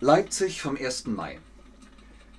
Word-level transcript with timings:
Leipzig 0.00 0.62
vom 0.62 0.76
1. 0.76 1.08
Mai. 1.08 1.40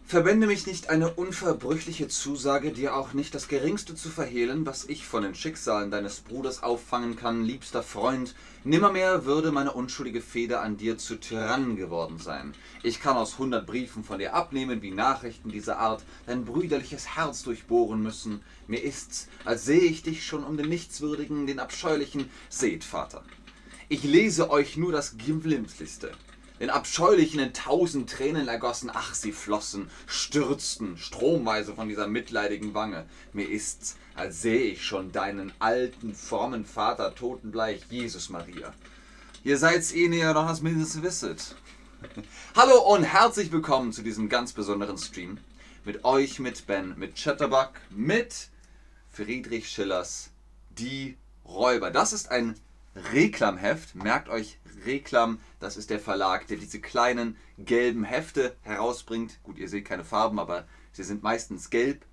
Verbände 0.05 0.47
mich 0.47 0.65
nicht 0.65 0.89
eine 0.89 1.13
unverbrüchliche 1.13 2.07
Zusage, 2.07 2.71
dir 2.71 2.95
auch 2.95 3.11
nicht 3.11 3.35
das 3.35 3.49
geringste 3.49 3.95
zu 3.95 4.07
verhehlen, 4.07 4.65
was 4.65 4.85
ich 4.85 5.05
von 5.05 5.23
den 5.23 5.35
Schicksalen 5.35 5.91
deines 5.91 6.21
Bruders 6.21 6.63
auffangen 6.63 7.17
kann, 7.17 7.43
liebster 7.43 7.83
Freund. 7.83 8.33
Nimmermehr 8.63 9.25
würde 9.25 9.51
meine 9.51 9.73
unschuldige 9.73 10.21
Feder 10.21 10.61
an 10.61 10.77
dir 10.77 10.97
zu 10.97 11.17
Tyrann 11.17 11.75
geworden 11.75 12.17
sein. 12.17 12.53
Ich 12.81 13.01
kann 13.01 13.17
aus 13.17 13.37
hundert 13.37 13.67
Briefen 13.67 14.05
von 14.05 14.19
dir 14.19 14.35
abnehmen, 14.35 14.81
wie 14.81 14.91
Nachrichten 14.91 15.49
dieser 15.49 15.79
Art 15.79 16.05
dein 16.27 16.45
brüderliches 16.45 17.17
Herz 17.17 17.43
durchbohren 17.43 18.01
müssen. 18.01 18.39
Mir 18.67 18.81
ist's, 18.81 19.27
als 19.43 19.65
sehe 19.65 19.81
ich 19.81 20.01
dich 20.01 20.25
schon 20.25 20.45
um 20.45 20.55
den 20.55 20.69
Nichtswürdigen, 20.69 21.45
den 21.45 21.59
Abscheulichen. 21.59 22.29
Seht, 22.47 22.85
Vater, 22.85 23.21
ich 23.89 24.03
lese 24.03 24.49
euch 24.49 24.77
nur 24.77 24.93
das 24.93 25.17
Glimpflichste 25.17 26.13
den 26.59 26.69
abscheulichen 26.69 27.39
in 27.39 27.53
tausend 27.53 28.09
Tränen 28.09 28.47
ergossen, 28.47 28.91
ach, 28.93 29.13
sie 29.13 29.31
flossen, 29.31 29.89
stürzten 30.07 30.97
stromweise 30.97 31.73
von 31.73 31.87
dieser 31.87 32.07
mitleidigen 32.07 32.73
Wange. 32.73 33.05
Mir 33.33 33.49
ist's, 33.49 33.97
als 34.15 34.41
sähe 34.41 34.71
ich 34.71 34.85
schon 34.85 35.11
deinen 35.11 35.53
alten, 35.59 36.13
frommen 36.13 36.65
Vater 36.65 37.15
totenbleich, 37.15 37.83
Jesus 37.89 38.29
Maria. 38.29 38.73
Ihr 39.43 39.57
seid's 39.57 39.93
eh 39.93 40.09
näher 40.09 40.33
noch 40.33 40.47
das 40.47 40.61
mindestens 40.61 41.03
wisset. 41.03 41.55
Hallo 42.55 42.93
und 42.93 43.03
herzlich 43.03 43.51
willkommen 43.51 43.93
zu 43.93 44.01
diesem 44.01 44.27
ganz 44.27 44.51
besonderen 44.51 44.97
Stream. 44.97 45.37
Mit 45.85 46.03
euch, 46.03 46.39
mit 46.39 46.67
Ben, 46.67 46.93
mit 46.97 47.15
Chatterbug, 47.15 47.71
mit 47.89 48.49
Friedrich 49.11 49.69
Schillers 49.69 50.29
Die 50.71 51.17
Räuber. 51.45 51.89
Das 51.89 52.11
ist 52.11 52.29
ein 52.29 52.55
Reklamheft. 53.13 53.95
Merkt 53.95 54.29
euch 54.29 54.59
Reklam, 54.85 55.39
das 55.59 55.77
ist 55.77 55.89
der 55.89 55.99
Verlag, 55.99 56.47
der 56.47 56.57
diese 56.57 56.79
kleinen 56.79 57.37
gelben 57.57 58.03
Hefte 58.03 58.55
herausbringt. 58.61 59.41
Gut, 59.43 59.57
ihr 59.57 59.69
seht 59.69 59.85
keine 59.85 60.03
Farben, 60.03 60.39
aber 60.39 60.67
sie 60.91 61.03
sind 61.03 61.23
meistens 61.23 61.69
gelb. 61.69 62.05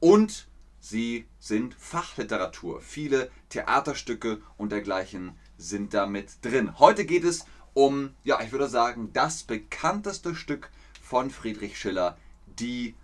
Und 0.00 0.48
sie 0.80 1.26
sind 1.38 1.74
Fachliteratur. 1.74 2.80
Viele 2.80 3.30
Theaterstücke 3.48 4.40
und 4.56 4.72
dergleichen 4.72 5.32
sind 5.56 5.94
damit 5.94 6.44
drin. 6.44 6.78
Heute 6.78 7.04
geht 7.04 7.24
es 7.24 7.44
um, 7.74 8.14
ja, 8.24 8.40
ich 8.40 8.52
würde 8.52 8.68
sagen, 8.68 9.12
das 9.12 9.44
bekannteste 9.44 10.34
Stück 10.34 10.70
von 11.00 11.30
Friedrich 11.30 11.78
Schiller, 11.78 12.16
die 12.58 12.94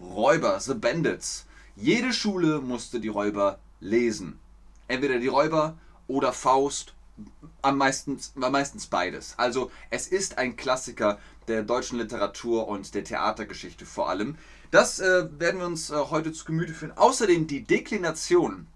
Räuber, 0.00 0.60
The 0.60 0.74
Bandits. 0.74 1.46
Jede 1.76 2.12
Schule 2.12 2.60
musste 2.60 3.00
die 3.00 3.08
Räuber 3.08 3.58
lesen. 3.80 4.38
Entweder 4.88 5.18
die 5.18 5.28
Räuber 5.28 5.78
oder 6.10 6.32
Faust 6.32 6.94
am 7.62 7.78
meisten, 7.78 8.18
meistens 8.34 8.86
beides. 8.86 9.34
Also 9.38 9.70
es 9.90 10.08
ist 10.08 10.38
ein 10.38 10.56
Klassiker 10.56 11.18
der 11.48 11.62
deutschen 11.62 11.98
Literatur 11.98 12.66
und 12.66 12.94
der 12.94 13.04
Theatergeschichte 13.04 13.86
vor 13.86 14.08
allem. 14.08 14.36
Das 14.70 15.00
äh, 15.00 15.28
werden 15.38 15.60
wir 15.60 15.66
uns 15.66 15.90
äh, 15.90 15.94
heute 15.96 16.32
zu 16.32 16.44
Gemüte 16.44 16.74
führen. 16.74 16.96
Außerdem 16.96 17.46
die 17.46 17.62
Deklination 17.62 18.66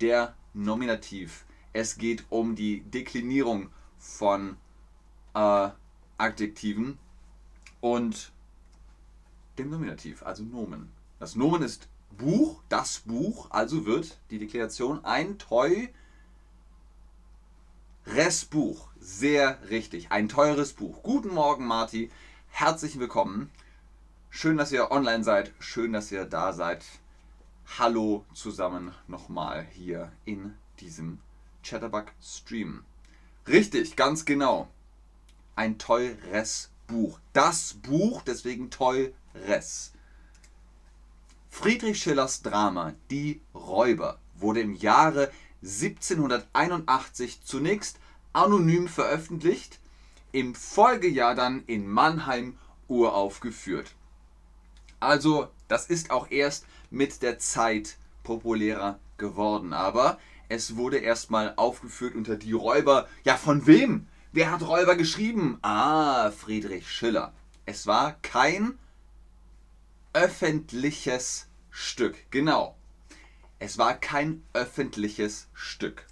der 0.00 0.34
Nominativ. 0.54 1.44
Es 1.72 1.96
geht 1.96 2.24
um 2.28 2.54
die 2.54 2.82
Deklinierung 2.82 3.70
von 3.98 4.56
äh, 5.34 5.68
Adjektiven 6.18 6.98
und 7.80 8.32
dem 9.58 9.70
Nominativ, 9.70 10.22
also 10.22 10.42
Nomen. 10.42 10.90
Das 11.18 11.36
Nomen 11.36 11.62
ist 11.62 11.88
Buch, 12.18 12.62
das 12.68 13.00
Buch, 13.00 13.46
also 13.50 13.86
wird 13.86 14.18
die 14.30 14.38
Deklination 14.38 15.04
ein 15.04 15.38
Toi 15.38 15.88
Restbuch, 18.06 18.88
sehr 18.98 19.58
richtig. 19.70 20.10
Ein 20.10 20.28
teures 20.28 20.72
Buch. 20.72 21.02
Guten 21.04 21.32
Morgen, 21.32 21.66
Marti. 21.66 22.10
Herzlich 22.48 22.98
willkommen. 22.98 23.50
Schön, 24.28 24.56
dass 24.56 24.72
ihr 24.72 24.90
online 24.90 25.22
seid. 25.22 25.52
Schön, 25.60 25.92
dass 25.92 26.10
ihr 26.10 26.24
da 26.24 26.52
seid. 26.52 26.84
Hallo 27.78 28.26
zusammen 28.34 28.92
nochmal 29.06 29.66
hier 29.72 30.10
in 30.24 30.54
diesem 30.80 31.20
Chatterbug 31.62 32.06
Stream. 32.20 32.84
Richtig, 33.46 33.94
ganz 33.94 34.24
genau. 34.24 34.68
Ein 35.54 35.78
teures 35.78 36.70
Buch. 36.88 37.20
Das 37.32 37.74
Buch, 37.74 38.22
deswegen 38.22 38.70
teures. 38.70 39.92
Friedrich 41.48 42.02
Schillers 42.02 42.42
Drama 42.42 42.94
Die 43.10 43.40
Räuber 43.54 44.18
wurde 44.34 44.60
im 44.60 44.74
Jahre 44.74 45.30
1781 45.62 47.42
zunächst 47.44 47.98
anonym 48.32 48.88
veröffentlicht, 48.88 49.78
im 50.32 50.54
Folgejahr 50.54 51.34
dann 51.34 51.62
in 51.66 51.88
Mannheim 51.88 52.58
uraufgeführt. 52.88 53.92
Also, 55.00 55.48
das 55.68 55.86
ist 55.86 56.10
auch 56.10 56.30
erst 56.30 56.66
mit 56.90 57.22
der 57.22 57.38
Zeit 57.38 57.96
populärer 58.22 58.98
geworden, 59.18 59.72
aber 59.72 60.18
es 60.48 60.76
wurde 60.76 60.98
erstmal 60.98 61.54
aufgeführt 61.56 62.14
unter 62.14 62.36
die 62.36 62.52
Räuber. 62.52 63.08
Ja, 63.24 63.36
von 63.36 63.66
wem? 63.66 64.06
Wer 64.32 64.50
hat 64.50 64.62
Räuber 64.62 64.96
geschrieben? 64.96 65.58
Ah, 65.62 66.30
Friedrich 66.30 66.90
Schiller. 66.90 67.32
Es 67.66 67.86
war 67.86 68.16
kein 68.22 68.78
öffentliches 70.12 71.46
Stück. 71.70 72.16
Genau. 72.30 72.76
Es 73.64 73.78
war 73.78 73.94
kein 73.94 74.42
öffentliches 74.54 75.46
Stück. 75.54 76.08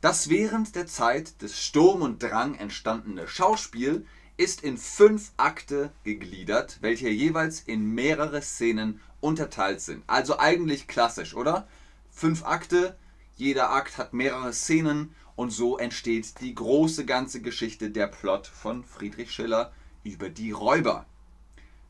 Das 0.00 0.28
während 0.28 0.76
der 0.76 0.86
Zeit 0.86 1.42
des 1.42 1.60
Sturm 1.60 2.00
und 2.00 2.22
Drang 2.22 2.54
entstandene 2.54 3.26
Schauspiel 3.26 4.06
ist 4.36 4.62
in 4.62 4.78
fünf 4.78 5.32
Akte 5.36 5.90
gegliedert, 6.04 6.78
welche 6.80 7.08
jeweils 7.08 7.58
in 7.58 7.84
mehrere 7.84 8.40
Szenen 8.40 9.00
unterteilt 9.20 9.80
sind. 9.80 10.04
Also 10.06 10.38
eigentlich 10.38 10.86
klassisch, 10.86 11.34
oder? 11.34 11.66
Fünf 12.12 12.44
Akte, 12.44 12.96
jeder 13.36 13.72
Akt 13.72 13.98
hat 13.98 14.12
mehrere 14.12 14.52
Szenen 14.52 15.12
und 15.34 15.50
so 15.50 15.76
entsteht 15.76 16.40
die 16.40 16.54
große 16.54 17.04
ganze 17.04 17.42
Geschichte 17.42 17.90
der 17.90 18.06
Plot 18.06 18.46
von 18.46 18.84
Friedrich 18.84 19.32
Schiller 19.32 19.72
über 20.04 20.28
die 20.28 20.52
Räuber. 20.52 21.04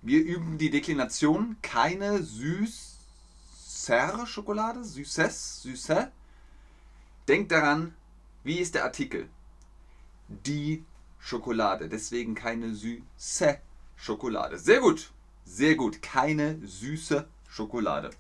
Wir 0.00 0.25
üben 0.25 0.56
die 0.56 0.70
Deklination 0.70 1.56
keine 1.60 2.22
süß 2.22 2.94
Schokolade, 4.27 4.83
Süßes, 4.83 5.62
Süße. 5.62 6.11
Denkt 7.28 7.53
daran, 7.53 7.95
wie 8.43 8.59
ist 8.59 8.75
der 8.75 8.84
Artikel? 8.84 9.28
Die 10.28 10.84
Schokolade, 11.19 11.89
deswegen 11.89 12.34
keine 12.34 12.75
süße 12.75 13.59
Schokolade. 13.97 14.59
Sehr 14.59 14.81
gut, 14.81 15.11
sehr 15.44 15.75
gut, 15.75 16.03
keine 16.03 16.59
süße 16.67 17.27
Schokolade. 17.49 18.11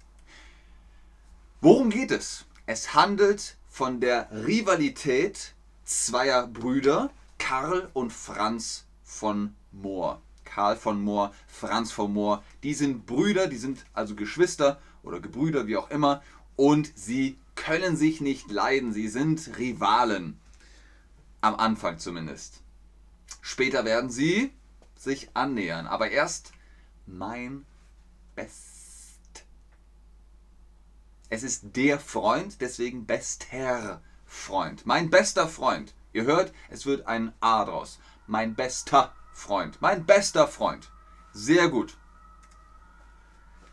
Worum 1.60 1.90
geht 1.90 2.10
es? 2.10 2.44
Es 2.66 2.94
handelt 2.94 3.56
von 3.68 4.00
der 4.00 4.28
Rivalität 4.30 5.54
zweier 5.84 6.46
Brüder, 6.46 7.10
Karl 7.38 7.90
und 7.94 8.12
Franz 8.12 8.86
von 9.02 9.54
Mohr. 9.72 10.20
Karl 10.44 10.76
von 10.76 11.02
Mohr, 11.02 11.34
Franz 11.46 11.90
von 11.90 12.12
Mohr, 12.12 12.42
die 12.62 12.74
sind 12.74 13.06
Brüder, 13.06 13.48
die 13.48 13.56
sind 13.56 13.84
also 13.92 14.14
Geschwister 14.14 14.80
oder 15.04 15.20
Gebrüder, 15.20 15.66
wie 15.66 15.76
auch 15.76 15.90
immer, 15.90 16.22
und 16.56 16.92
sie 16.96 17.38
können 17.54 17.96
sich 17.96 18.20
nicht 18.20 18.50
leiden. 18.50 18.92
Sie 18.92 19.08
sind 19.08 19.58
Rivalen. 19.58 20.38
Am 21.40 21.56
Anfang 21.56 21.98
zumindest. 21.98 22.62
Später 23.42 23.84
werden 23.84 24.10
sie 24.10 24.52
sich 24.96 25.30
annähern. 25.34 25.86
Aber 25.86 26.10
erst 26.10 26.52
mein 27.06 27.66
Best. 28.34 29.44
Es 31.28 31.42
ist 31.42 31.76
der 31.76 31.98
Freund, 32.00 32.60
deswegen 32.60 33.06
bester 33.06 34.00
Freund. 34.24 34.86
Mein 34.86 35.10
bester 35.10 35.48
Freund. 35.48 35.94
Ihr 36.12 36.24
hört, 36.24 36.52
es 36.70 36.86
wird 36.86 37.06
ein 37.06 37.32
A 37.40 37.64
draus. 37.64 37.98
Mein 38.26 38.54
bester 38.54 39.12
Freund. 39.32 39.82
Mein 39.82 40.06
bester 40.06 40.48
Freund. 40.48 40.90
Sehr 41.32 41.68
gut. 41.68 41.96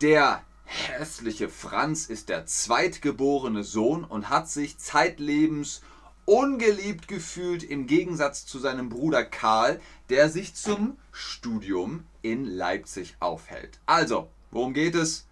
Der 0.01 0.43
hässliche 0.71 1.49
Franz 1.49 2.05
ist 2.05 2.29
der 2.29 2.45
zweitgeborene 2.45 3.63
Sohn 3.63 4.03
und 4.03 4.29
hat 4.29 4.49
sich 4.49 4.77
zeitlebens 4.77 5.81
ungeliebt 6.25 7.07
gefühlt 7.07 7.63
im 7.63 7.87
Gegensatz 7.87 8.45
zu 8.45 8.57
seinem 8.57 8.89
Bruder 8.89 9.25
Karl, 9.25 9.81
der 10.09 10.29
sich 10.29 10.55
zum 10.55 10.97
Studium 11.11 12.05
in 12.21 12.45
Leipzig 12.45 13.17
aufhält. 13.19 13.79
Also, 13.85 14.29
worum 14.51 14.73
geht 14.73 14.95
es? 14.95 15.27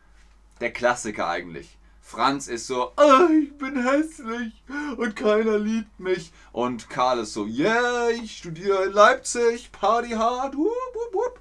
Der 0.59 0.74
Klassiker 0.74 1.30
eigentlich. 1.30 1.77
Franz 2.01 2.47
ist 2.47 2.68
so, 2.68 2.92
oh, 2.97 3.27
ich 3.42 3.56
bin 3.57 3.83
hässlich 3.83 4.63
und 4.97 5.15
keiner 5.15 5.57
liebt 5.59 6.00
mich. 6.00 6.33
Und 6.51 6.89
Karl 6.89 7.19
ist 7.19 7.33
so, 7.33 7.45
yeah, 7.45 8.09
ich 8.09 8.38
studiere 8.38 8.85
in 8.85 8.94
Leipzig, 8.94 9.71
Party 9.71 10.09
hard. 10.09 10.57
Wup, 10.57 10.65
wup, 10.65 11.13
wup. 11.13 11.39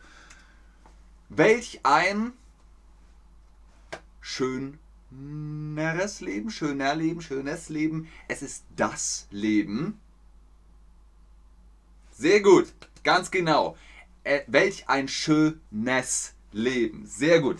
Welch 1.30 1.80
ein 1.84 2.34
schöneres 4.28 6.20
Leben, 6.20 6.50
schöner 6.50 6.94
Leben, 6.94 7.22
schönes 7.22 7.68
Leben. 7.70 8.08
Es 8.28 8.42
ist 8.42 8.64
das 8.76 9.26
Leben. 9.30 9.98
Sehr 12.12 12.40
gut, 12.40 12.72
ganz 13.04 13.30
genau. 13.30 13.76
äh, 14.24 14.42
welch 14.46 14.88
ein 14.88 15.08
schönes 15.08 16.34
Leben. 16.52 17.06
Sehr 17.06 17.40
gut. 17.40 17.58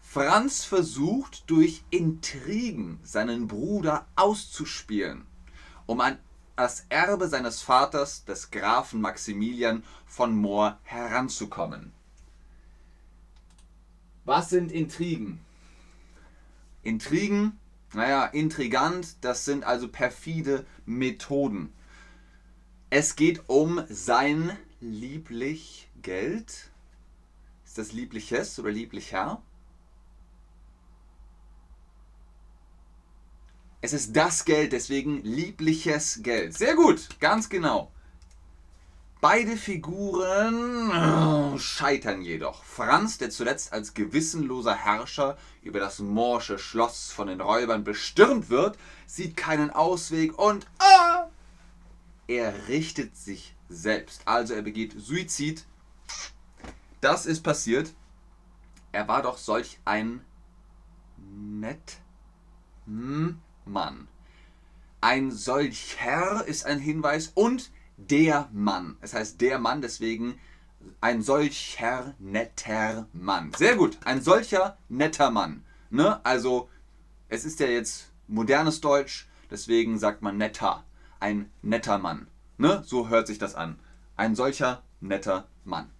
Franz 0.00 0.64
versucht 0.64 1.44
durch 1.46 1.82
Intrigen 1.90 3.00
seinen 3.02 3.48
Bruder 3.48 4.06
auszuspielen, 4.16 5.26
um 5.86 6.00
an 6.00 6.18
das 6.56 6.86
Erbe 6.88 7.28
seines 7.28 7.60
Vaters, 7.62 8.24
des 8.24 8.50
Grafen 8.50 9.00
Maximilian 9.00 9.84
von 10.06 10.34
Mohr, 10.34 10.78
heranzukommen. 10.84 11.92
Was 14.24 14.50
sind 14.50 14.72
Intrigen? 14.72 15.40
Intrigen, 16.82 17.58
naja, 17.92 18.24
intrigant, 18.26 19.16
das 19.20 19.44
sind 19.44 19.64
also 19.64 19.88
perfide 19.88 20.64
Methoden. 20.86 21.72
Es 22.90 23.16
geht 23.16 23.48
um 23.48 23.82
sein 23.88 24.56
lieblich 24.80 25.88
Geld. 26.02 26.70
Ist 27.64 27.78
das 27.78 27.92
liebliches 27.92 28.58
oder 28.58 28.70
lieblicher? 28.70 29.42
Es 33.86 33.92
ist 33.92 34.16
das 34.16 34.44
Geld, 34.44 34.72
deswegen 34.72 35.22
liebliches 35.22 36.18
Geld. 36.24 36.58
Sehr 36.58 36.74
gut, 36.74 37.06
ganz 37.20 37.48
genau. 37.48 37.92
Beide 39.20 39.56
Figuren 39.56 40.90
oh, 40.90 41.56
scheitern 41.58 42.20
jedoch. 42.20 42.64
Franz, 42.64 43.18
der 43.18 43.30
zuletzt 43.30 43.72
als 43.72 43.94
gewissenloser 43.94 44.74
Herrscher 44.74 45.38
über 45.62 45.78
das 45.78 46.00
morsche 46.00 46.58
Schloss 46.58 47.12
von 47.12 47.28
den 47.28 47.40
Räubern 47.40 47.84
bestürmt 47.84 48.50
wird, 48.50 48.76
sieht 49.06 49.36
keinen 49.36 49.70
Ausweg 49.70 50.36
und 50.36 50.66
ah, 50.80 51.28
er 52.26 52.66
richtet 52.66 53.16
sich 53.16 53.54
selbst. 53.68 54.22
Also 54.24 54.54
er 54.54 54.62
begeht 54.62 54.96
Suizid. 54.98 55.64
Das 57.00 57.24
ist 57.24 57.44
passiert. 57.44 57.92
Er 58.90 59.06
war 59.06 59.22
doch 59.22 59.38
solch 59.38 59.78
ein 59.84 60.22
nett. 61.28 61.98
Hm, 62.86 63.38
Mann. 63.66 64.08
Ein 65.00 65.30
solcher 65.30 66.46
ist 66.46 66.64
ein 66.64 66.78
Hinweis 66.78 67.30
und 67.34 67.70
der 67.96 68.48
Mann. 68.52 68.96
Es 69.00 69.14
heißt 69.14 69.40
der 69.40 69.58
Mann, 69.58 69.82
deswegen 69.82 70.38
ein 71.00 71.22
solcher 71.22 72.14
netter 72.18 73.06
Mann. 73.12 73.52
Sehr 73.56 73.76
gut, 73.76 73.98
ein 74.04 74.22
solcher 74.22 74.78
netter 74.88 75.30
Mann. 75.30 75.64
Ne? 75.90 76.24
Also, 76.24 76.68
es 77.28 77.44
ist 77.44 77.60
ja 77.60 77.66
jetzt 77.66 78.10
modernes 78.28 78.80
Deutsch, 78.80 79.28
deswegen 79.50 79.98
sagt 79.98 80.22
man 80.22 80.36
netter. 80.36 80.84
Ein 81.20 81.50
netter 81.62 81.98
Mann. 81.98 82.28
Ne? 82.58 82.82
So 82.86 83.08
hört 83.08 83.26
sich 83.26 83.38
das 83.38 83.54
an. 83.54 83.78
Ein 84.16 84.34
solcher 84.34 84.82
netter 85.00 85.48
Mann. 85.64 85.90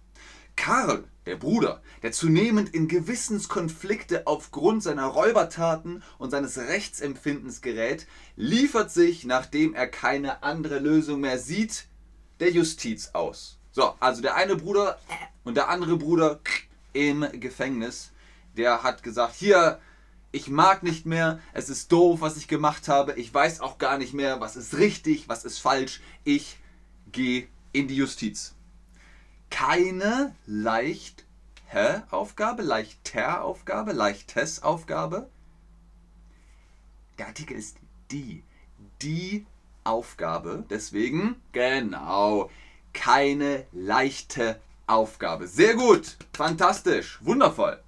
Karl, 0.57 1.05
der 1.25 1.37
Bruder, 1.37 1.81
der 2.03 2.11
zunehmend 2.11 2.73
in 2.73 2.89
Gewissenskonflikte 2.89 4.27
aufgrund 4.27 4.83
seiner 4.83 5.05
Räubertaten 5.05 6.03
und 6.17 6.31
seines 6.31 6.57
Rechtsempfindens 6.57 7.61
gerät, 7.61 8.07
liefert 8.35 8.91
sich, 8.91 9.23
nachdem 9.23 9.73
er 9.73 9.87
keine 9.87 10.43
andere 10.43 10.79
Lösung 10.79 11.21
mehr 11.21 11.39
sieht, 11.39 11.85
der 12.41 12.51
Justiz 12.51 13.11
aus. 13.13 13.59
So, 13.71 13.93
also 13.99 14.21
der 14.21 14.35
eine 14.35 14.57
Bruder 14.57 14.99
und 15.45 15.55
der 15.55 15.69
andere 15.69 15.95
Bruder 15.95 16.41
im 16.91 17.25
Gefängnis, 17.39 18.11
der 18.57 18.83
hat 18.83 19.03
gesagt, 19.03 19.35
hier, 19.35 19.79
ich 20.31 20.49
mag 20.49 20.83
nicht 20.83 21.05
mehr, 21.05 21.39
es 21.53 21.69
ist 21.69 21.91
doof, 21.91 22.19
was 22.19 22.35
ich 22.35 22.47
gemacht 22.47 22.87
habe, 22.89 23.13
ich 23.13 23.33
weiß 23.33 23.61
auch 23.61 23.77
gar 23.77 23.97
nicht 23.97 24.13
mehr, 24.13 24.41
was 24.41 24.55
ist 24.55 24.77
richtig, 24.77 25.29
was 25.29 25.45
ist 25.45 25.59
falsch, 25.59 26.01
ich 26.23 26.57
gehe 27.11 27.47
in 27.71 27.87
die 27.87 27.95
Justiz 27.95 28.55
keine 29.49 30.35
leicht 30.45 31.25
Aufgabe, 32.11 32.63
leichter 32.63 33.43
Aufgabe, 33.43 33.91
leichtes 33.91 34.63
Aufgabe. 34.63 35.29
Der 37.17 37.27
Artikel 37.27 37.57
ist 37.57 37.77
die. 38.09 38.43
Die 39.01 39.45
Aufgabe. 39.83 40.65
Deswegen, 40.69 41.41
genau, 41.51 42.49
keine 42.93 43.65
leichte 43.73 44.59
Aufgabe. 44.87 45.47
Sehr 45.47 45.75
gut, 45.75 46.17
fantastisch, 46.33 47.19
wundervoll. 47.21 47.81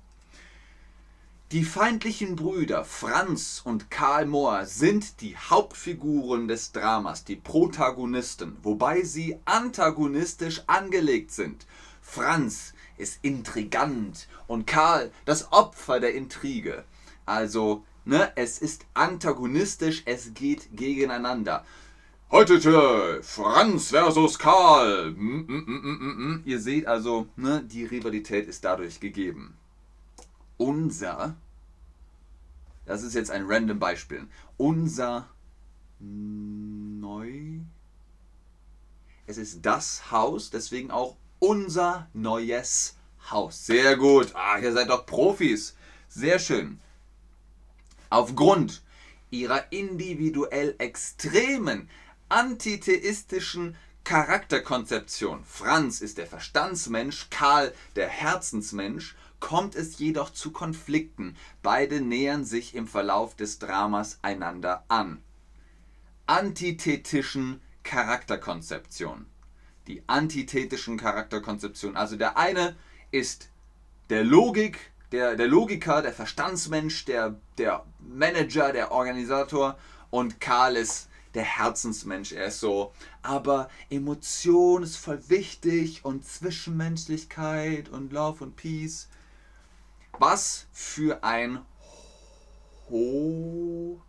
Die 1.51 1.63
feindlichen 1.63 2.35
Brüder 2.35 2.85
Franz 2.85 3.59
und 3.63 3.89
Karl 3.89 4.27
Mohr 4.27 4.67
sind 4.67 5.19
die 5.19 5.35
Hauptfiguren 5.35 6.47
des 6.47 6.73
Dramas, 6.73 7.23
die 7.23 7.37
Protagonisten, 7.37 8.55
wobei 8.61 9.01
sie 9.01 9.35
antagonistisch 9.45 10.61
angelegt 10.67 11.31
sind. 11.31 11.65
Franz 12.03 12.75
ist 12.97 13.17
intrigant 13.23 14.27
und 14.45 14.67
Karl 14.67 15.09
das 15.25 15.51
Opfer 15.51 15.99
der 15.99 16.13
Intrige. 16.13 16.83
Also, 17.25 17.83
ne, 18.05 18.31
es 18.35 18.59
ist 18.59 18.85
antagonistisch, 18.93 20.03
es 20.05 20.35
geht 20.35 20.77
gegeneinander. 20.77 21.65
Heute 22.29 23.23
Franz 23.23 23.89
versus 23.89 24.37
Karl. 24.37 25.13
Mm, 25.13 25.47
mm, 25.47 25.63
mm, 25.65 26.41
Ihr 26.45 26.59
seht 26.59 26.85
also, 26.85 27.25
ne, 27.35 27.63
die 27.63 27.85
Rivalität 27.85 28.47
ist 28.47 28.63
dadurch 28.63 28.99
gegeben 28.99 29.57
unser, 30.59 31.35
das 32.85 33.01
ist 33.01 33.15
jetzt 33.15 33.31
ein 33.31 33.45
random 33.47 33.79
Beispiel, 33.79 34.27
unser 34.57 35.27
neu, 35.99 37.61
es 39.25 39.37
ist 39.37 39.65
das 39.65 40.11
Haus, 40.11 40.49
deswegen 40.49 40.91
auch 40.91 41.15
unser 41.39 42.07
neues 42.13 42.95
Haus. 43.29 43.65
Sehr 43.65 43.95
gut. 43.95 44.31
Ah, 44.35 44.57
ihr 44.59 44.73
seid 44.73 44.89
doch 44.89 45.05
Profis. 45.05 45.75
Sehr 46.09 46.39
schön. 46.39 46.79
Aufgrund 48.09 48.81
ihrer 49.29 49.71
individuell 49.71 50.75
extremen 50.79 51.89
antitheistischen 52.27 53.75
Charakterkonzeption, 54.03 55.45
Franz 55.45 56.01
ist 56.01 56.17
der 56.17 56.25
Verstandsmensch, 56.25 57.29
Karl 57.29 57.73
der 57.95 58.07
Herzensmensch, 58.07 59.15
kommt 59.39 59.75
es 59.75 59.99
jedoch 59.99 60.31
zu 60.31 60.51
Konflikten. 60.51 61.35
Beide 61.61 62.01
nähern 62.01 62.45
sich 62.45 62.75
im 62.75 62.87
Verlauf 62.87 63.35
des 63.35 63.59
Dramas 63.59 64.19
einander 64.21 64.83
an. 64.87 65.21
Antithetischen 66.25 67.61
Charakterkonzeption. 67.83 69.25
Die 69.87 70.03
antithetischen 70.07 70.97
Charakterkonzeption. 70.97 71.95
Also 71.95 72.15
der 72.15 72.37
eine 72.37 72.75
ist 73.11 73.49
der 74.09 74.23
Logik, 74.23 74.91
der, 75.11 75.35
der 75.35 75.47
Logiker, 75.47 76.01
der 76.01 76.13
Verstandsmensch, 76.13 77.05
der, 77.05 77.35
der 77.57 77.83
Manager, 77.99 78.71
der 78.71 78.91
Organisator 78.91 79.77
und 80.09 80.39
Karl 80.39 80.75
ist 80.75 81.09
der 81.33 81.43
Herzensmensch. 81.43 82.31
Er 82.31 82.45
ist 82.45 82.59
so, 82.59 82.93
aber 83.21 83.69
Emotion 83.89 84.83
ist 84.83 84.97
voll 84.97 85.21
wichtig 85.29 86.03
und 86.03 86.25
Zwischenmenschlichkeit 86.25 87.89
und 87.89 88.11
Love 88.13 88.43
und 88.43 88.55
Peace. 88.55 89.08
Was 90.19 90.67
für 90.73 91.23
ein 91.23 91.65
Ho. 92.89 94.01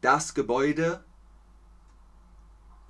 Das 0.00 0.34
Gebäude. 0.34 1.04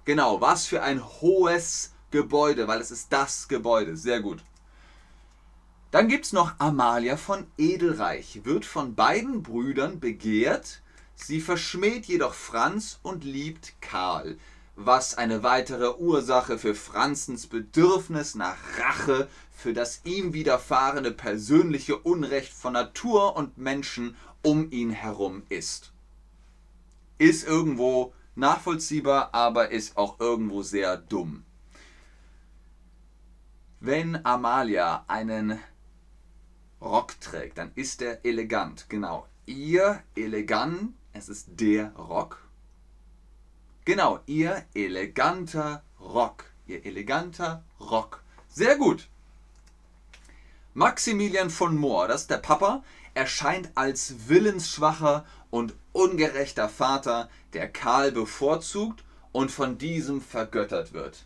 Genau, 0.06 0.40
was 0.40 0.64
für 0.64 0.82
ein 0.82 1.04
hohes 1.04 1.92
Gebäude, 2.10 2.66
weil 2.66 2.80
es 2.80 2.90
ist 2.90 3.12
das 3.12 3.46
Gebäude. 3.46 3.94
Sehr 3.96 4.20
gut. 4.20 4.42
Dann 5.90 6.08
gibt 6.08 6.24
es 6.24 6.32
noch 6.32 6.58
Amalia 6.58 7.18
von 7.18 7.46
Edelreich, 7.58 8.40
wird 8.44 8.64
von 8.64 8.94
beiden 8.94 9.42
Brüdern 9.42 10.00
begehrt. 10.00 10.80
Sie 11.14 11.42
verschmäht 11.42 12.06
jedoch 12.06 12.32
Franz 12.32 13.00
und 13.02 13.22
liebt 13.24 13.74
Karl 13.82 14.38
was 14.80 15.18
eine 15.18 15.42
weitere 15.42 15.96
Ursache 15.98 16.56
für 16.56 16.74
Franzens 16.74 17.48
Bedürfnis 17.48 18.36
nach 18.36 18.56
Rache 18.78 19.28
für 19.58 19.72
das 19.72 20.02
ihm 20.04 20.32
widerfahrene 20.32 21.10
persönliche 21.10 21.98
Unrecht 21.98 22.52
von 22.52 22.74
Natur 22.74 23.36
und 23.36 23.58
Menschen 23.58 24.16
um 24.42 24.70
ihn 24.70 24.90
herum 24.90 25.42
ist. 25.48 25.92
Ist 27.18 27.46
irgendwo 27.46 28.12
nachvollziehbar, 28.36 29.34
aber 29.34 29.70
ist 29.70 29.96
auch 29.96 30.20
irgendwo 30.20 30.62
sehr 30.62 30.96
dumm. 30.96 31.44
Wenn 33.80 34.24
Amalia 34.24 35.04
einen 35.08 35.58
Rock 36.80 37.20
trägt, 37.20 37.58
dann 37.58 37.72
ist 37.74 38.00
er 38.02 38.24
elegant. 38.24 38.88
Genau. 38.88 39.26
Ihr 39.46 40.02
elegant, 40.14 40.94
es 41.12 41.28
ist 41.28 41.48
der 41.48 41.92
Rock 41.96 42.48
Genau, 43.88 44.20
ihr 44.26 44.66
eleganter 44.74 45.82
Rock. 45.98 46.44
Ihr 46.66 46.84
eleganter 46.84 47.64
Rock. 47.80 48.22
Sehr 48.50 48.76
gut. 48.76 49.08
Maximilian 50.78 51.50
von 51.50 51.76
Mohr, 51.76 52.06
das 52.06 52.20
ist 52.20 52.30
der 52.30 52.36
Papa, 52.36 52.84
erscheint 53.12 53.68
als 53.74 54.28
willensschwacher 54.28 55.24
und 55.50 55.74
ungerechter 55.90 56.68
Vater, 56.68 57.28
der 57.52 57.68
Karl 57.68 58.12
bevorzugt 58.12 59.02
und 59.32 59.50
von 59.50 59.76
diesem 59.76 60.20
vergöttert 60.20 60.92
wird. 60.92 61.24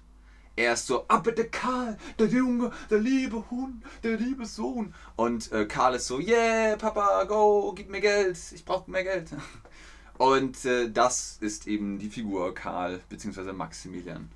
Er 0.56 0.72
ist 0.72 0.86
so, 0.86 1.04
aber 1.06 1.32
der 1.32 1.50
Karl, 1.50 1.98
der 2.18 2.28
Junge, 2.28 2.72
der 2.88 3.00
liebe 3.00 3.44
Hund, 3.50 3.84
der 4.02 4.16
liebe 4.16 4.46
Sohn. 4.46 4.94
Und 5.16 5.52
äh, 5.52 5.66
Karl 5.66 5.96
ist 5.96 6.06
so, 6.06 6.18
yeah, 6.18 6.76
Papa, 6.76 7.24
go, 7.24 7.74
gib 7.76 7.90
mir 7.90 8.00
Geld, 8.00 8.38
ich 8.54 8.64
brauche 8.64 8.90
mehr 8.90 9.04
Geld. 9.04 9.32
Und 10.16 10.64
äh, 10.64 10.90
das 10.90 11.36
ist 11.40 11.66
eben 11.66 11.98
die 11.98 12.08
Figur 12.08 12.54
Karl 12.54 13.00
bzw. 13.10 13.52
Maximilian. 13.52 14.30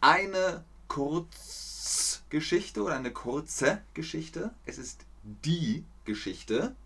Eine 0.00 0.62
Kurzgeschichte 2.30 2.82
oder 2.82 2.94
eine 2.94 3.10
kurze 3.10 3.82
Geschichte. 3.92 4.52
Es 4.64 4.78
ist 4.78 5.04
die 5.44 5.84
Geschichte. 6.04 6.76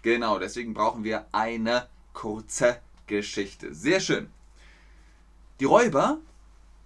Genau, 0.00 0.38
deswegen 0.38 0.72
brauchen 0.72 1.04
wir 1.04 1.26
eine 1.32 1.86
kurze 2.14 2.80
Geschichte. 3.06 3.74
Sehr 3.74 4.00
schön. 4.00 4.30
Die 5.60 5.66
Räuber, 5.66 6.18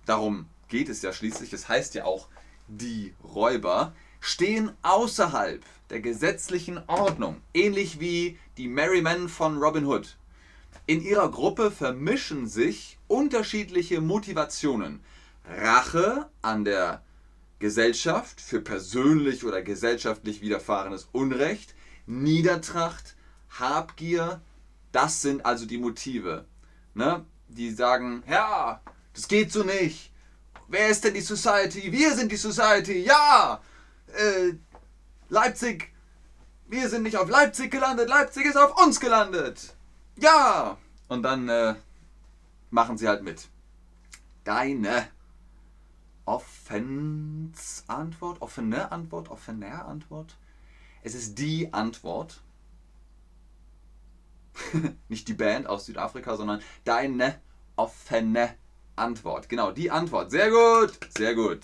darum 0.05 0.47
geht 0.69 0.89
es 0.89 1.01
ja 1.03 1.13
schließlich, 1.13 1.53
es 1.53 1.69
heißt 1.69 1.95
ja 1.95 2.07
auch 2.07 2.27
die 2.67 3.15
Räuber, 3.23 3.95
stehen 4.21 4.73
außerhalb 4.83 5.63
der 5.91 6.01
gesetzlichen 6.01 6.83
Ordnung, 6.89 7.41
ähnlich 7.53 8.01
wie 8.01 8.37
die 8.57 8.67
Merrymen 8.67 9.29
von 9.29 9.59
Robin 9.59 9.87
Hood. 9.87 10.17
In 10.87 11.01
ihrer 11.03 11.31
Gruppe 11.31 11.71
vermischen 11.71 12.49
sich 12.49 12.99
unterschiedliche 13.07 14.01
Motivationen. 14.01 15.01
Rache 15.45 16.31
an 16.43 16.65
der 16.65 17.03
Gesellschaft 17.59 18.41
für 18.41 18.61
persönlich 18.61 19.45
oder 19.45 19.63
gesellschaftlich 19.63 20.41
widerfahrenes 20.41 21.09
Unrecht, 21.13 21.75
Niedertracht, 22.07 23.17
Habgier, 23.59 24.41
das 24.93 25.23
sind 25.23 25.47
also 25.47 25.67
die 25.67 25.79
Motive. 25.79 26.47
Ne? 26.95 27.25
Die 27.49 27.71
sagen, 27.71 28.23
ja, 28.29 28.81
das 29.15 29.29
geht 29.29 29.53
so 29.53 29.63
nicht. 29.63 30.13
Wer 30.69 30.89
ist 30.89 31.05
denn 31.05 31.15
die 31.15 31.21
Society? 31.21 31.93
Wir 31.93 32.15
sind 32.15 32.33
die 32.33 32.37
Society, 32.37 33.05
ja! 33.05 33.61
Äh, 34.09 34.55
Leipzig, 35.29 35.93
wir 36.67 36.89
sind 36.89 37.03
nicht 37.03 37.17
auf 37.17 37.29
Leipzig 37.29 37.71
gelandet, 37.71 38.09
Leipzig 38.09 38.47
ist 38.47 38.57
auf 38.57 38.79
uns 38.85 38.99
gelandet. 38.99 39.75
Ja! 40.17 40.79
Und 41.09 41.23
dann 41.23 41.49
äh, 41.49 41.75
machen 42.71 42.99
sie 42.99 43.09
halt 43.09 43.23
mit. 43.23 43.49
Deine 44.45 45.09
Offensantwort, 46.27 48.41
offene 48.41 48.93
Antwort, 48.93 49.31
offener 49.31 49.87
Antwort. 49.87 50.37
Es 51.03 51.15
ist 51.15 51.39
die 51.39 51.73
Antwort. 51.73 52.43
Nicht 55.09 55.29
die 55.29 55.35
Band 55.35 55.67
aus 55.67 55.87
Südafrika, 55.87 56.37
sondern 56.37 56.61
deine 56.85 57.41
offene 57.77 58.55
Antwort. 58.97 59.49
Genau, 59.49 59.73
die 59.73 59.91
Antwort. 59.91 60.31
Sehr 60.31 60.51
gut, 60.51 60.99
sehr 61.17 61.35
gut. 61.35 61.61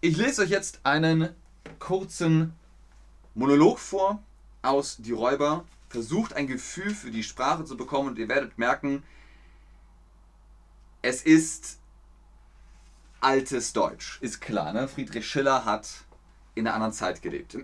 Ich 0.00 0.16
lese 0.16 0.42
euch 0.42 0.50
jetzt 0.50 0.80
einen 0.82 1.34
kurzen 1.78 2.54
Monolog 3.34 3.78
vor 3.78 4.22
aus 4.62 4.96
Die 4.98 5.12
Räuber. 5.12 5.64
Versucht 5.88 6.32
ein 6.32 6.46
Gefühl 6.46 6.94
für 6.94 7.10
die 7.10 7.22
Sprache 7.22 7.64
zu 7.64 7.76
bekommen 7.76 8.08
und 8.08 8.18
ihr 8.18 8.28
werdet 8.28 8.58
merken, 8.58 9.02
es 11.02 11.22
ist 11.22 11.78
altes 13.26 13.72
Deutsch. 13.72 14.18
Ist 14.20 14.40
klar, 14.40 14.72
ne? 14.72 14.86
Friedrich 14.86 15.28
Schiller 15.28 15.64
hat 15.64 15.88
in 16.54 16.66
einer 16.66 16.74
anderen 16.74 16.92
Zeit 16.92 17.22
gelebt. 17.22 17.58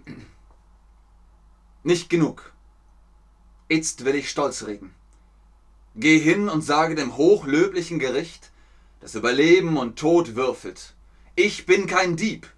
Nicht 1.85 2.11
genug. 2.11 2.53
Jetzt 3.69 4.05
will 4.05 4.17
ich 4.17 4.29
stolz 4.29 4.67
reden. 4.67 4.93
Geh 5.95 6.19
hin 6.19 6.49
und 6.49 6.63
sage 6.63 6.97
dem 6.97 7.17
hochlöblichen 7.17 8.01
Gericht, 8.01 8.51
das 9.01 9.15
über 9.15 9.33
Leben 9.33 9.77
und 9.77 9.97
Tod 9.97 10.35
würfelt. 10.35 10.95
Ich 11.37 11.65
bin 11.65 11.87
kein 11.87 12.17
Dieb, 12.17 12.53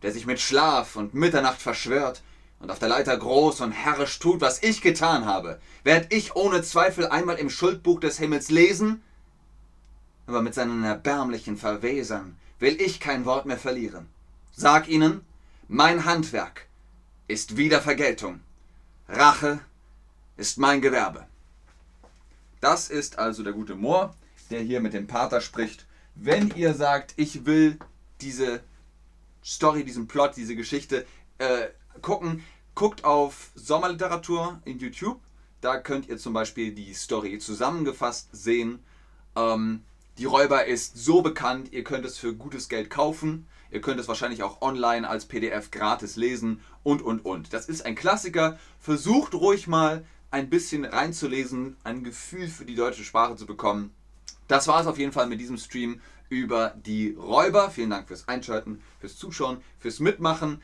der 0.00 0.12
sich 0.12 0.24
mit 0.24 0.40
Schlaf 0.40 0.96
und 0.96 1.12
Mitternacht 1.12 1.60
verschwört 1.60 2.22
und 2.60 2.70
auf 2.70 2.78
der 2.78 2.88
Leiter 2.88 3.16
groß 3.16 3.60
und 3.60 3.72
herrisch 3.72 4.18
tut, 4.18 4.40
was 4.40 4.62
ich 4.62 4.80
getan 4.80 5.26
habe, 5.26 5.60
werd 5.84 6.14
ich 6.14 6.34
ohne 6.34 6.62
Zweifel 6.62 7.08
einmal 7.08 7.36
im 7.36 7.50
Schuldbuch 7.50 8.00
des 8.00 8.18
Himmels 8.18 8.48
lesen, 8.48 9.02
aber 10.28 10.42
mit 10.42 10.54
seinen 10.54 10.84
erbärmlichen 10.84 11.56
Verwesern 11.56 12.36
will 12.58 12.80
ich 12.80 13.00
kein 13.00 13.24
Wort 13.24 13.46
mehr 13.46 13.58
verlieren. 13.58 14.06
Sag 14.54 14.86
ihnen, 14.86 15.22
mein 15.68 16.04
Handwerk 16.04 16.66
ist 17.28 17.56
wieder 17.56 17.80
Vergeltung. 17.80 18.40
Rache 19.08 19.60
ist 20.36 20.58
mein 20.58 20.82
Gewerbe. 20.82 21.26
Das 22.60 22.90
ist 22.90 23.18
also 23.18 23.42
der 23.42 23.54
gute 23.54 23.74
Moor, 23.74 24.14
der 24.50 24.60
hier 24.60 24.80
mit 24.80 24.92
dem 24.92 25.06
Pater 25.06 25.40
spricht. 25.40 25.86
Wenn 26.14 26.50
ihr 26.56 26.74
sagt, 26.74 27.14
ich 27.16 27.46
will 27.46 27.78
diese 28.20 28.60
Story, 29.42 29.82
diesen 29.82 30.08
Plot, 30.08 30.36
diese 30.36 30.56
Geschichte 30.56 31.06
äh, 31.38 31.68
gucken, 32.02 32.44
guckt 32.74 33.04
auf 33.04 33.50
Sommerliteratur 33.54 34.60
in 34.66 34.78
YouTube. 34.78 35.20
Da 35.62 35.78
könnt 35.78 36.08
ihr 36.08 36.18
zum 36.18 36.34
Beispiel 36.34 36.74
die 36.74 36.92
Story 36.92 37.38
zusammengefasst 37.38 38.28
sehen. 38.32 38.80
Ähm, 39.34 39.84
die 40.18 40.24
Räuber 40.24 40.64
ist 40.64 40.98
so 40.98 41.22
bekannt, 41.22 41.72
ihr 41.72 41.84
könnt 41.84 42.04
es 42.04 42.18
für 42.18 42.34
gutes 42.34 42.68
Geld 42.68 42.90
kaufen. 42.90 43.46
Ihr 43.70 43.80
könnt 43.80 44.00
es 44.00 44.08
wahrscheinlich 44.08 44.42
auch 44.42 44.62
online 44.62 45.08
als 45.08 45.26
PDF 45.26 45.70
gratis 45.70 46.16
lesen 46.16 46.60
und 46.82 47.02
und 47.02 47.24
und. 47.24 47.52
Das 47.52 47.68
ist 47.68 47.84
ein 47.86 47.94
Klassiker. 47.94 48.58
Versucht 48.80 49.34
ruhig 49.34 49.68
mal 49.68 50.04
ein 50.30 50.50
bisschen 50.50 50.84
reinzulesen, 50.84 51.76
ein 51.84 52.02
Gefühl 52.02 52.48
für 52.48 52.64
die 52.64 52.74
deutsche 52.74 53.04
Sprache 53.04 53.36
zu 53.36 53.46
bekommen. 53.46 53.94
Das 54.48 54.66
war 54.66 54.80
es 54.80 54.86
auf 54.86 54.98
jeden 54.98 55.12
Fall 55.12 55.26
mit 55.26 55.40
diesem 55.40 55.58
Stream 55.58 56.00
über 56.30 56.74
die 56.84 57.14
Räuber. 57.18 57.70
Vielen 57.70 57.90
Dank 57.90 58.08
fürs 58.08 58.26
Einschalten, 58.26 58.82
fürs 58.98 59.16
Zuschauen, 59.16 59.58
fürs 59.78 60.00
Mitmachen. 60.00 60.62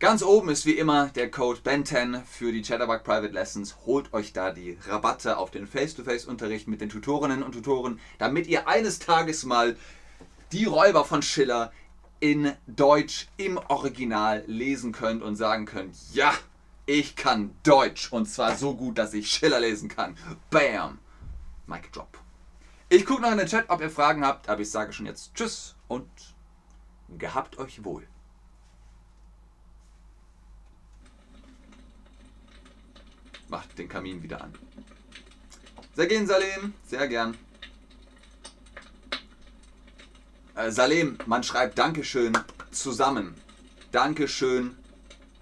Ganz 0.00 0.22
oben 0.22 0.48
ist 0.48 0.64
wie 0.64 0.78
immer 0.78 1.08
der 1.08 1.28
Code 1.28 1.58
BEN10 1.64 2.22
für 2.22 2.52
die 2.52 2.62
Chatterbug 2.62 3.02
Private 3.02 3.32
Lessons. 3.32 3.78
Holt 3.84 4.12
euch 4.12 4.32
da 4.32 4.52
die 4.52 4.78
Rabatte 4.86 5.36
auf 5.38 5.50
den 5.50 5.66
Face-to-Face-Unterricht 5.66 6.68
mit 6.68 6.80
den 6.80 6.88
Tutorinnen 6.88 7.42
und 7.42 7.50
Tutoren, 7.50 7.98
damit 8.18 8.46
ihr 8.46 8.68
eines 8.68 9.00
Tages 9.00 9.44
mal 9.44 9.76
die 10.52 10.66
Räuber 10.66 11.04
von 11.04 11.20
Schiller 11.20 11.72
in 12.20 12.52
Deutsch 12.68 13.26
im 13.38 13.58
Original 13.58 14.44
lesen 14.46 14.92
könnt 14.92 15.20
und 15.20 15.34
sagen 15.34 15.66
könnt, 15.66 15.96
ja, 16.12 16.32
ich 16.86 17.16
kann 17.16 17.50
Deutsch 17.64 18.12
und 18.12 18.26
zwar 18.26 18.54
so 18.54 18.76
gut, 18.76 18.98
dass 18.98 19.14
ich 19.14 19.28
Schiller 19.28 19.58
lesen 19.58 19.88
kann. 19.88 20.16
Bam! 20.50 21.00
Mic 21.66 21.90
drop. 21.90 22.20
Ich 22.88 23.04
gucke 23.04 23.22
noch 23.22 23.32
in 23.32 23.38
den 23.38 23.48
Chat, 23.48 23.64
ob 23.66 23.80
ihr 23.80 23.90
Fragen 23.90 24.24
habt, 24.24 24.48
aber 24.48 24.60
ich 24.60 24.70
sage 24.70 24.92
schon 24.92 25.06
jetzt 25.06 25.34
Tschüss 25.34 25.74
und 25.88 26.08
gehabt 27.18 27.58
euch 27.58 27.82
wohl. 27.82 28.06
Macht 33.48 33.78
den 33.78 33.88
Kamin 33.88 34.22
wieder 34.22 34.42
an. 34.42 34.54
Sehr 35.94 36.06
gern, 36.06 36.26
Salem. 36.26 36.74
Sehr 36.86 37.08
gern. 37.08 37.36
Äh, 40.54 40.70
Salem, 40.70 41.18
man 41.26 41.42
schreibt 41.42 41.78
Dankeschön 41.78 42.36
zusammen. 42.70 43.34
Dankeschön 43.92 44.76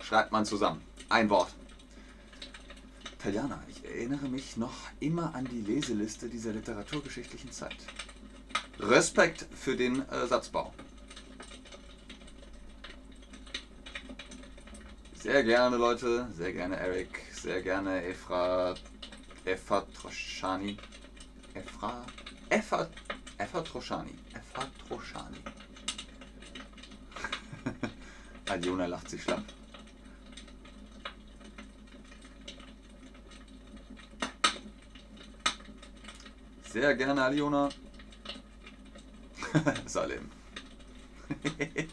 schreibt 0.01 0.31
man 0.31 0.45
zusammen. 0.45 0.83
Ein 1.09 1.31
Wort. 1.31 1.53
Taljana, 3.19 3.63
ich 3.69 3.85
erinnere 3.85 4.29
mich 4.29 4.57
noch 4.57 4.77
immer 5.01 5.35
an 5.35 5.47
die 5.47 5.61
Leseliste 5.61 6.29
dieser 6.29 6.53
literaturgeschichtlichen 6.53 7.51
Zeit. 7.51 7.77
Respekt 8.79 9.47
für 9.55 9.75
den 9.75 10.09
äh, 10.09 10.27
Satzbau. 10.27 10.73
Sehr 15.15 15.43
gerne, 15.43 15.77
Leute. 15.77 16.29
Sehr 16.37 16.53
gerne, 16.53 16.77
Eric. 16.77 17.21
Sehr 17.43 17.63
gerne, 17.63 18.03
Efra. 18.03 18.75
Efra 19.45 19.83
Troschani. 19.83 20.77
Efra. 21.55 22.05
Efra. 22.49 22.89
Efra 23.39 23.61
Troschani. 23.61 24.15
Efra 24.35 24.67
Troschani. 24.89 25.39
Aliona 28.49 28.87
lacht 28.87 29.11
sich 29.11 29.23
schlapp. 29.23 29.45
Sehr 36.73 36.95
gerne, 36.95 37.23
Aliona. 37.23 37.69
Salim. 39.87 40.31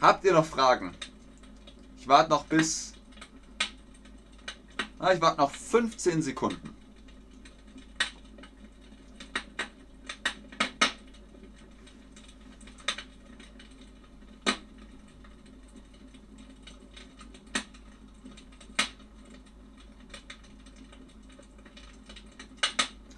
Habt 0.00 0.24
ihr 0.24 0.32
noch 0.32 0.46
Fragen? 0.46 0.94
Ich 1.98 2.06
warte 2.06 2.30
noch 2.30 2.44
bis... 2.44 2.97
Ah, 5.00 5.12
ich 5.12 5.20
warte 5.20 5.40
noch 5.40 5.50
15 5.50 6.22
Sekunden. 6.22 6.74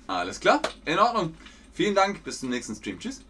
Alles 0.07 0.39
klar, 0.39 0.61
in 0.85 0.99
Ordnung. 0.99 1.35
Vielen 1.73 1.95
Dank, 1.95 2.23
bis 2.25 2.41
zum 2.41 2.51
nächsten 2.51 2.75
Stream. 2.75 2.99
Tschüss. 2.99 3.23